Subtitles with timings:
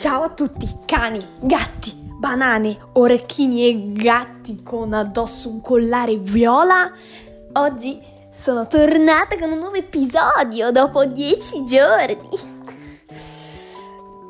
[0.00, 6.90] Ciao a tutti, cani, gatti, banane, orecchini e gatti con addosso un collare viola.
[7.52, 8.00] Oggi
[8.32, 12.30] sono tornata con un nuovo episodio dopo dieci giorni.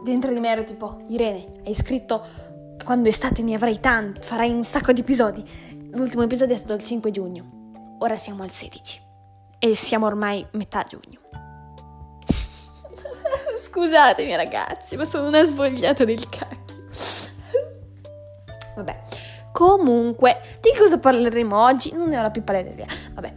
[0.03, 2.21] Dentro di me ero tipo, Irene, hai scritto
[2.85, 5.45] quando estate ne avrai tanti, farai un sacco di episodi.
[5.93, 9.01] L'ultimo episodio è stato il 5 giugno, ora siamo al 16
[9.61, 11.30] e siamo ormai metà giugno.
[13.61, 16.83] Scusatemi ragazzi, ma sono una svogliata del cacchio.
[18.75, 19.03] Vabbè,
[19.53, 21.93] comunque, di cosa parleremo oggi?
[21.93, 22.87] Non ne ho la più pallida idea.
[23.13, 23.35] Vabbè,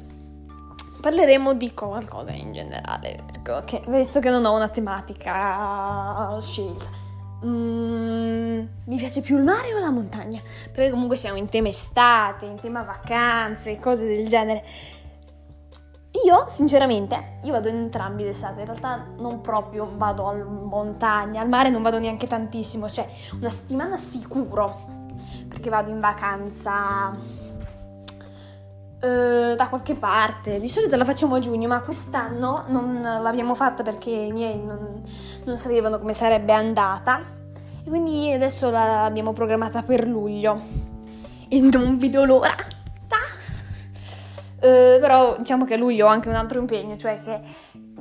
[1.02, 7.02] parleremo di qualcosa in generale, perché, visto che non ho una tematica scelta.
[7.46, 10.40] Mm, mi piace più il mare o la montagna?
[10.72, 14.64] Perché comunque siamo in tema estate, in tema vacanze, cose del genere.
[16.22, 21.50] Io, sinceramente, io vado in entrambi d'estate, in realtà non proprio vado in montagna, al
[21.50, 24.86] mare non vado neanche tantissimo, cioè una settimana sicuro,
[25.48, 27.12] perché vado in vacanza
[29.02, 33.82] eh, da qualche parte, di solito la facciamo a giugno, ma quest'anno non l'abbiamo fatta
[33.82, 35.02] perché i miei non,
[35.46, 37.22] non sapevano come sarebbe andata.
[37.84, 40.62] E quindi adesso l'abbiamo programmata per luglio.
[41.50, 42.56] E non vedo l'ora
[44.64, 47.42] Uh, però diciamo che a luglio ho anche un altro impegno, cioè che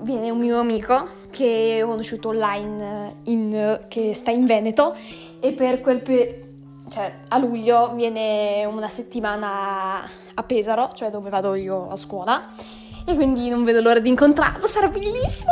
[0.02, 4.94] viene un mio amico che ho conosciuto online in, che sta in Veneto
[5.40, 6.52] e per quel pe-
[6.88, 10.02] cioè a luglio viene una settimana
[10.34, 12.48] a Pesaro, cioè dove vado io a scuola
[13.04, 15.50] e quindi non vedo l'ora di incontrarlo, sarà bellissimo.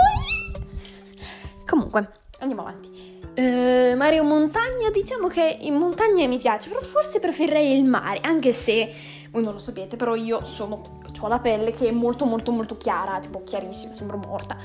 [1.67, 3.19] Comunque, andiamo avanti.
[3.37, 4.91] Uh, mare o montagna?
[4.93, 8.93] Diciamo che in montagna mi piace, però forse preferirei il mare, anche se
[9.31, 12.77] voi non lo sapete, però io sono ho la pelle che è molto molto molto
[12.77, 14.57] chiara, tipo chiarissima, sembro morta.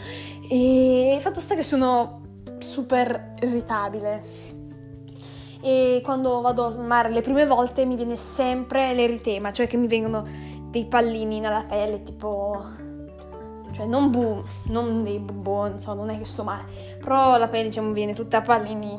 [0.50, 2.22] E il fatto sta che sono
[2.60, 4.54] super irritabile.
[5.62, 9.88] E quando vado al mare le prime volte mi viene sempre l'eritema, cioè che mi
[9.88, 10.24] vengono
[10.70, 12.84] dei pallini nella pelle, tipo
[13.72, 16.64] cioè non bu, non dei buboni, insomma, non è che sto male,
[17.00, 18.98] però la pelle diciamo viene tutta a pallini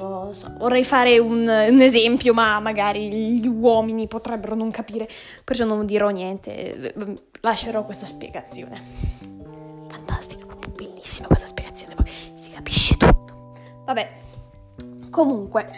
[0.00, 5.08] Oh, so, vorrei fare un, un, esempio, ma magari gli uomini potrebbero non capire,
[5.42, 6.94] perciò non dirò niente,
[7.40, 8.80] lascerò questa spiegazione.
[9.88, 11.96] Fantastica, proprio bellissima questa spiegazione,
[12.34, 13.54] si capisce tutto.
[13.86, 14.08] Vabbè,
[15.10, 15.68] comunque,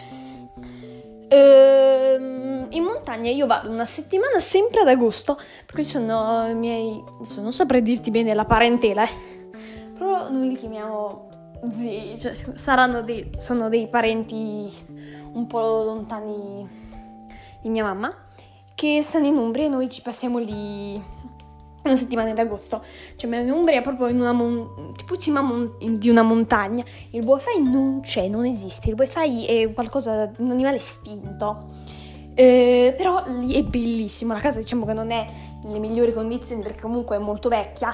[1.27, 7.41] ehm, in montagna io vado una settimana sempre ad agosto, perché sono i miei, adesso
[7.41, 9.09] non saprei dirti bene la parentela, eh,
[9.97, 11.30] però noi li chiamiamo
[11.69, 14.69] zii, cioè saranno dei, sono dei parenti
[15.33, 16.67] un po' lontani
[17.61, 18.13] di mia mamma
[18.73, 21.01] che stanno in Umbria e noi ci passiamo lì
[21.83, 22.83] una settimana di agosto.
[23.15, 26.83] Cioè in Umbria proprio in una mon- tipo cima mon- di una montagna.
[27.11, 28.89] Il wifi non c'è, non esiste.
[28.89, 31.69] Il wifi è qualcosa, un animale estinto.
[32.33, 34.33] Eh, però lì è bellissimo.
[34.33, 35.27] La casa diciamo che non è
[35.63, 37.93] nelle migliori condizioni perché comunque è molto vecchia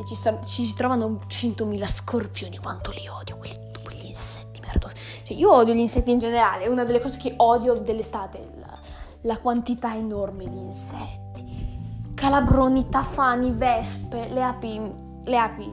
[0.00, 4.94] e ci, sta, ci si trovano 100.000 scorpioni, quanto li odio, quelli, quegli insetti merdosi.
[5.24, 8.78] Cioè, io odio gli insetti in generale, è una delle cose che odio dell'estate, la,
[9.22, 11.68] la quantità enorme di insetti.
[12.14, 14.80] Calabroni, tafani, vespe, le api,
[15.24, 15.70] le api,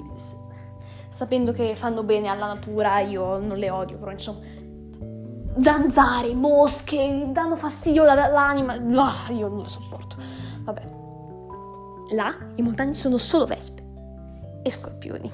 [1.08, 4.40] sapendo che fanno bene alla natura, io non le odio, però insomma
[5.60, 8.76] zanzare, mosche, danno fastidio all'anima.
[8.78, 10.18] No, io non le sopporto.
[10.64, 10.96] Vabbè.
[12.12, 13.87] Là in montagna sono solo vespe
[14.68, 15.32] e scorpioni.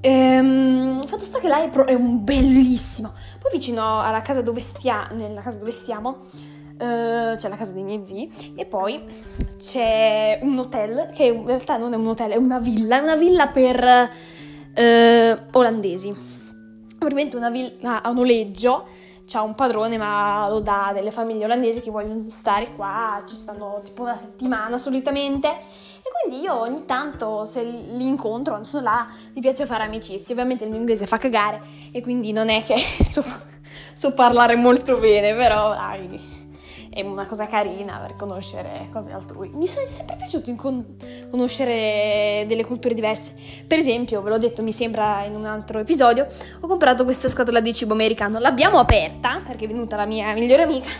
[0.00, 0.10] Eh.
[0.10, 3.12] Ehm, fatto sta che là è, pro- è, un bellissimo.
[3.40, 6.24] Poi vicino alla casa dove stiamo, nella casa dove stiamo,
[6.78, 9.02] eh, c'è la casa dei miei zii e poi
[9.56, 13.16] c'è un hotel che in realtà non è un hotel, è una villa, è una
[13.16, 14.10] villa per
[14.74, 16.14] eh, olandesi.
[16.98, 18.86] Probabilmente una villa a noleggio
[19.26, 23.80] c'ha un padrone, ma lo dà delle famiglie olandesi che vogliono stare qua, ci stanno
[23.82, 25.48] tipo una settimana solitamente.
[26.06, 30.34] E quindi io ogni tanto se li incontro, sono là, mi piace fare amicizie.
[30.34, 31.62] Ovviamente il mio inglese fa cagare
[31.92, 33.24] e quindi non è che so,
[33.94, 36.20] so parlare molto bene, però dai,
[36.90, 39.48] è una cosa carina per conoscere cose altrui.
[39.54, 40.96] Mi è sempre piaciuto incon-
[41.30, 43.34] conoscere delle culture diverse.
[43.66, 46.26] Per esempio, ve l'ho detto, mi sembra in un altro episodio,
[46.60, 48.38] ho comprato questa scatola di cibo americano.
[48.38, 50.90] L'abbiamo aperta perché è venuta la mia migliore amica.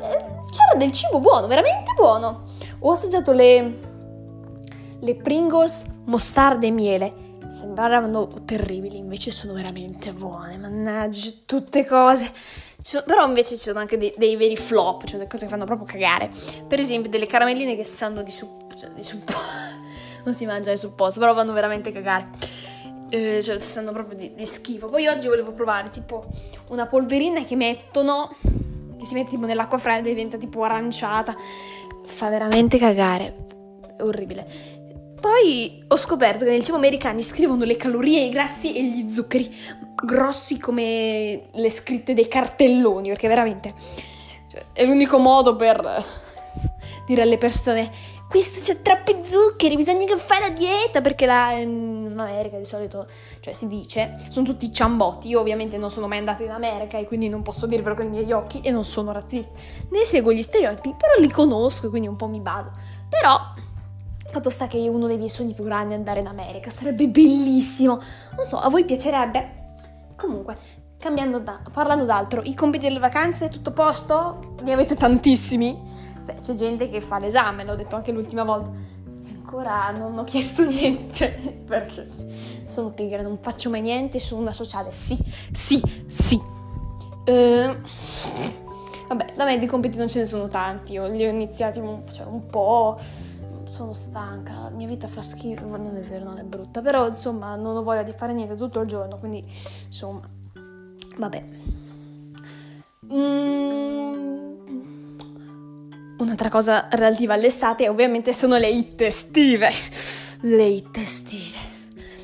[0.00, 2.46] C'era del cibo buono, veramente buono.
[2.80, 3.87] Ho assaggiato le,
[5.00, 7.26] le Pringles mostarda e miele.
[7.48, 10.58] Sembravano terribili, invece sono veramente buone.
[10.58, 12.30] Mannaggia, tutte cose
[13.04, 15.86] però invece ci sono anche dei, dei, veri flop, cioè delle cose che fanno proprio
[15.86, 16.30] cagare.
[16.66, 19.34] Per esempio, delle caramelline che sanno di suppo, cioè di suppo.
[20.24, 22.28] non si mangia di supposto, però vanno veramente cagare.
[23.10, 24.88] eh, cioè stanno proprio di, di, schifo.
[24.88, 26.24] Poi oggi volevo provare tipo
[26.68, 28.34] una polverina che mettono,
[28.98, 31.34] che si mette tipo nell'acqua fredda e diventa tipo aranciata.
[32.06, 33.34] Fa veramente cagare,
[33.96, 34.77] è orribile.
[35.28, 39.54] Poi ho scoperto che nel cibo americano scrivono le calorie, i grassi e gli zuccheri
[39.94, 43.74] grossi come le scritte dei cartelloni, perché veramente
[44.50, 46.02] cioè, è l'unico modo per
[47.06, 47.90] dire alle persone
[48.26, 53.06] questo c'è troppi zuccheri, bisogna che fai la dieta, perché là in America di solito,
[53.40, 57.04] cioè si dice, sono tutti ciambotti, io ovviamente non sono mai andata in America e
[57.04, 59.52] quindi non posso dirvelo con i miei occhi e non sono razzista,
[59.90, 62.70] ne seguo gli stereotipi, però li conosco e quindi un po' mi bado,
[63.10, 63.38] però
[64.30, 67.98] Fatto sta che uno dei miei sogni più grandi è andare in America, sarebbe bellissimo.
[68.36, 69.56] Non so, a voi piacerebbe?
[70.16, 70.56] Comunque,
[70.98, 74.56] cambiando da, parlando d'altro, i compiti delle vacanze, tutto a posto?
[74.62, 75.80] Ne avete tantissimi?
[76.24, 78.70] Beh, c'è gente che fa l'esame, l'ho detto anche l'ultima volta.
[78.70, 82.06] E ancora non ho chiesto niente, perché
[82.64, 84.92] sono pigra, non faccio mai niente, sono una sociale.
[84.92, 85.16] Sì,
[85.52, 86.34] sì, sì.
[86.34, 87.76] Uh,
[89.08, 92.02] vabbè, da me di compiti non ce ne sono tanti, io li ho iniziati un,
[92.10, 92.98] cioè, un po'
[93.68, 97.54] sono stanca, la mia vita fa schifo, non è vero, non è brutta, però insomma
[97.54, 99.44] non ho voglia di fare niente tutto il giorno, quindi
[99.86, 100.28] insomma,
[101.16, 101.44] vabbè.
[103.12, 103.98] Mm.
[106.18, 109.70] Un'altra cosa relativa all'estate ovviamente sono le hit estive.
[110.40, 111.66] Le hit estive.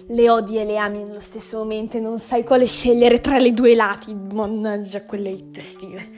[0.09, 3.75] Le odi e le ami nello stesso momento non sai quale scegliere tra le due
[3.75, 4.13] lati.
[4.15, 6.11] Mannaggia quelle hit estive.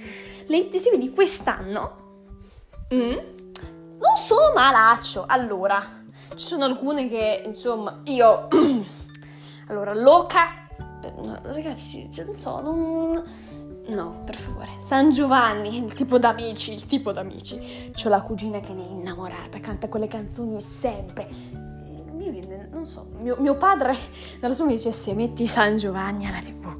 [0.47, 2.05] Le hit estive di quest'anno
[2.95, 3.36] mm,
[4.27, 5.25] sono malaccio.
[5.25, 5.81] Allora,
[6.35, 8.49] ci sono alcune che, insomma, io...
[9.69, 10.69] allora, loca...
[11.23, 13.23] No, ragazzi, non so, non...
[13.87, 14.71] No, per favore.
[14.79, 17.93] San Giovanni, il tipo d'amici, il tipo d'amici.
[17.95, 21.29] C'ho la cugina che ne è innamorata, canta quelle canzoni sempre.
[22.11, 23.95] Mi viene, non so, mio, mio padre
[24.41, 26.73] dalla sua mi dice se metti San Giovanni, era tipo,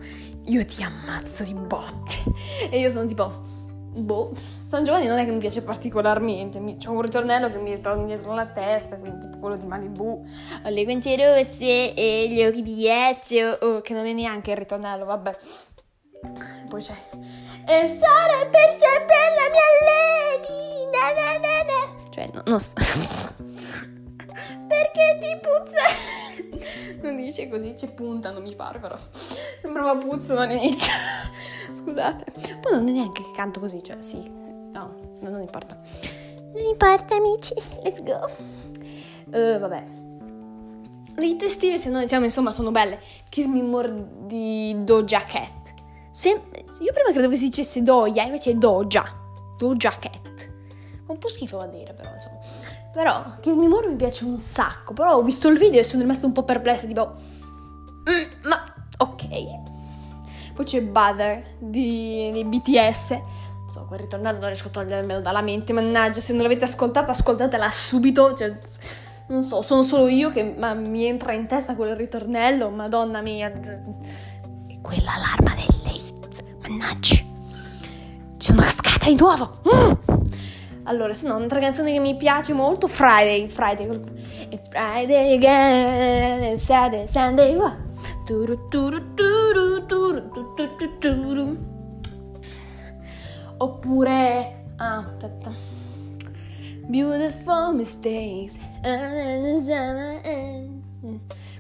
[0.47, 2.25] io ti ammazzo di botte.
[2.69, 3.56] E io sono tipo,
[4.03, 7.75] boh, San Giovanni non è che mi piace particolarmente, mi, c'è un ritornello che mi
[7.75, 10.25] ritorna dietro la testa, quindi tipo quello di Malibu,
[10.65, 15.05] le guance rosse e gli occhi di ghiaccio, oh, che non è neanche il ritornello,
[15.05, 15.37] vabbè.
[16.69, 16.95] Poi c'è
[17.67, 21.81] E sarà per sempre la mia lady, na na na na.
[22.11, 22.83] Cioè, no, non sta...
[24.69, 25.85] Perché ti puzza?
[27.03, 28.97] non dice così, c'è punta, non mi pare però.
[29.61, 30.93] Sembrava puzzano all'inizio.
[31.73, 32.25] Scusate.
[32.61, 34.31] Poi non è neanche che canto così, cioè sì.
[34.73, 35.79] No, non importa.
[36.55, 38.31] Non importa amici, let's go.
[39.27, 39.87] Uh, vabbè.
[41.17, 43.01] Le hit estive, se no diciamo, insomma, sono belle.
[43.29, 45.75] Kiss Me More di Doja Cat.
[46.11, 46.41] Sem-
[46.81, 49.05] io prima credevo che si dicesse Doja, invece è Doja.
[49.57, 50.51] Doja Cat.
[51.07, 52.39] Un po' schifo a dire, però, insomma.
[52.93, 54.93] Però Kiss Me More mi piace un sacco.
[54.93, 57.15] Però ho visto il video e sono rimasta un po' perplessa, tipo...
[58.11, 59.75] Mm, ma ok.
[60.57, 63.11] Poi c'è Butter di, di BTS.
[63.11, 65.75] Non so, quel ritornello non riesco a togliermelo dalla mente.
[65.75, 68.35] Mannaggia, se non l'avete ascoltata, ascoltatela subito.
[68.35, 68.59] Cioè,
[69.29, 72.71] non so, sono solo io che mi entra in testa quel ritornello.
[72.71, 73.53] Madonna mia.
[73.53, 76.57] E quella alarma del late.
[76.63, 77.17] Mannaggia.
[77.17, 77.25] Ci
[78.39, 79.61] sono cascata di nuovo.
[79.69, 79.93] Mm.
[80.85, 84.01] Allora, se no, un'altra canzone che mi piace molto, Friday, Friday.
[84.49, 87.55] It's Friday again, it's Saturday, Sunday.
[93.59, 95.53] Oppure, ah, aspetta.
[96.89, 98.59] Beautiful mistakes.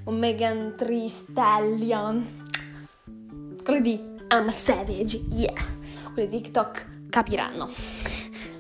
[0.04, 2.44] Con Megan Thee Stallion.
[3.62, 4.00] Quelli di
[4.32, 5.52] I'm a Savage, yeah.
[6.14, 7.68] Quelli di TikTok capiranno.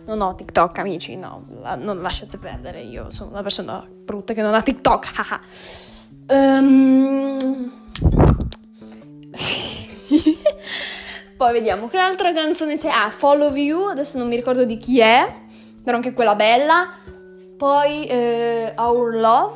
[0.04, 1.46] Non ho TikTok, amici, no,
[1.78, 5.12] non lasciate perdere, io sono una persona brutta che non ha TikTok,
[6.30, 7.72] um,
[11.36, 12.88] Poi vediamo che altra canzone c'è.
[12.88, 15.32] Ah, Follow You, adesso non mi ricordo di chi è,
[15.82, 16.88] però anche quella bella.
[17.56, 19.54] Poi eh, Our Love,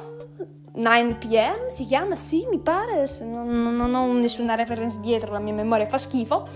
[0.75, 3.05] 9 pm si chiama, sì, mi pare.
[3.23, 6.49] Non, non, ho nessuna reference dietro, la mia memoria fa schifo.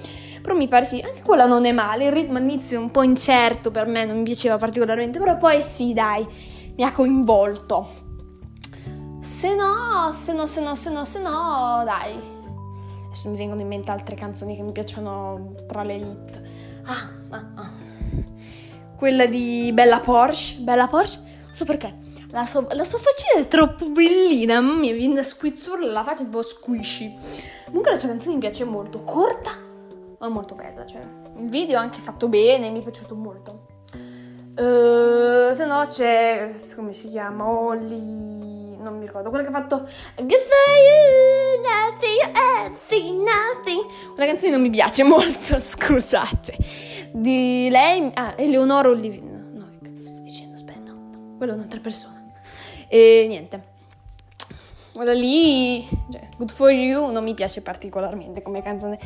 [0.43, 2.05] Però mi pare sì, anche quella non è male.
[2.05, 5.63] Il ritmo all'inizio è un po' incerto per me, non mi piaceva particolarmente, però poi
[5.63, 6.27] sì, dai,
[6.77, 8.03] mi ha coinvolto.
[9.21, 12.34] Se no, se no, se no, se no, se no, dai,
[13.15, 16.43] Adesso mi vengono in mente altre canzoni che mi piacciono tra le hit.
[16.83, 17.71] Ah, ah, ah.
[18.97, 20.63] Quella di Bella Porsche.
[20.63, 21.95] Bella Porsche, non so perché.
[22.31, 24.61] La, sua, la sua faccina è troppo bellina.
[24.61, 27.15] Mia, viene da squizzurla la faccia tipo squishy.
[27.67, 29.05] Comunque la sua canzone mi piace molto.
[29.05, 29.53] Corta,
[30.19, 30.85] ma molto bella.
[30.85, 31.01] Cioè,
[31.39, 33.74] il video è anche fatto bene, mi è piaciuto molto.
[34.57, 39.89] Uh, se no c'è, come si chiama, Holly, non mi ricordo, quella che ha fatto.
[44.17, 46.57] Una canzone non mi piace molto, scusate.
[47.13, 51.81] Di lei, ah, Eleonora Olivia, no, che cazzo sto dicendo, aspetta, no, quella è un'altra
[51.81, 52.23] persona.
[52.87, 53.73] E niente.
[54.93, 59.01] Quella lì, cioè, Good for You, non mi piace particolarmente come canzone.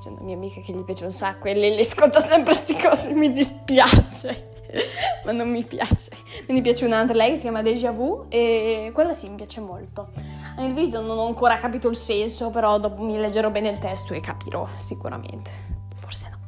[0.00, 2.76] C'è una mia amica che gli piace un sacco e lei le ascolta sempre queste
[2.80, 4.52] cose, mi dispiace.
[5.24, 6.10] Ma non mi piace.
[6.48, 10.10] Mi piace un'altra, lei si chiama Deja Vu e quella sì mi piace molto.
[10.56, 14.14] Nel video non ho ancora capito il senso, però dopo mi leggerò bene il testo
[14.14, 15.50] e capirò sicuramente.
[15.96, 16.38] Forse no.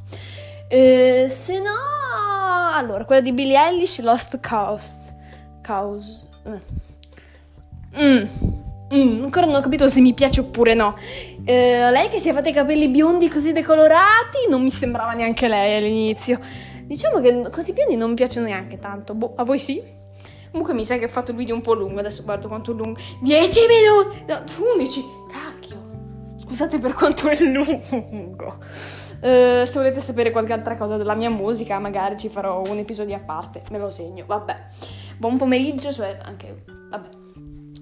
[0.69, 1.71] Eh, se no,
[2.73, 5.13] allora, quella di Billie Eilish, Lost Coast.
[5.61, 6.21] Cause.
[7.99, 8.27] Mm.
[8.93, 10.95] Mm, ancora non ho capito se mi piace oppure no.
[11.43, 15.47] Eh, lei che si è fatta i capelli biondi così decolorati, non mi sembrava neanche
[15.47, 16.39] lei all'inizio.
[16.87, 19.13] Diciamo che così biondi non mi piacciono neanche tanto.
[19.13, 19.83] Boh, a voi sì?
[20.49, 22.73] Comunque mi sa che ho fatto il video un po' lungo, adesso guardo quanto è
[22.73, 22.99] lungo.
[23.21, 24.23] 10 minuti!
[24.27, 25.03] No, 11!
[25.29, 25.85] Cacchio!
[26.37, 28.57] Scusate per quanto è lungo.
[29.19, 33.15] Uh, se volete sapere qualche altra cosa della mia musica, magari ci farò un episodio
[33.15, 34.67] a parte, me lo segno, vabbè.
[35.17, 36.63] Buon pomeriggio, cioè anche...
[36.89, 37.25] vabbè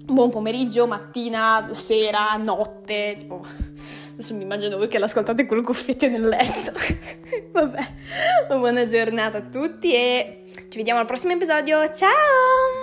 [0.06, 3.44] buon pomeriggio, mattina, sera, notte, tipo...
[4.16, 6.72] Adesso mi immagino voi che l'ascoltate con le cuffiette nel letto.
[7.52, 7.86] Vabbè,
[8.48, 11.92] buona giornata a tutti e ci vediamo al prossimo episodio.
[11.92, 12.75] Ciao!